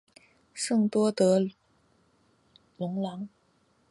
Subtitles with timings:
[0.55, 1.39] 圣龙德多
[2.99, 3.29] 朗。